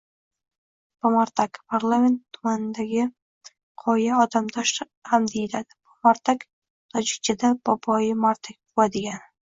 Bamardak- 1.05 1.59
Parkent 1.73 2.17
tumanidagi 2.37 3.05
qoya, 3.85 4.17
Odamtosh 4.25 4.75
ham 5.13 5.31
deyiladi. 5.37 5.81
Bomardak- 5.93 6.51
tojikchada 6.93 7.57
Boboi 7.71 8.05
mardak 8.29 8.63
“buva” 8.71 8.93
degani. 9.01 9.29